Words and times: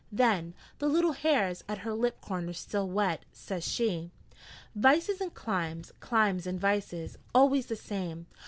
Then, 0.11 0.55
the 0.79 0.87
little 0.87 1.11
hairs 1.11 1.63
at 1.69 1.77
her 1.85 1.93
lip 1.93 2.21
corners 2.21 2.57
still 2.57 2.89
wet, 2.89 3.23
says 3.31 3.63
she: 3.63 4.09
'Vices 4.73 5.21
and 5.21 5.31
climes, 5.31 5.91
climes 5.99 6.47
and 6.47 6.59
vices. 6.59 7.19
Always 7.35 7.67
the 7.67 7.75
same. 7.75 8.25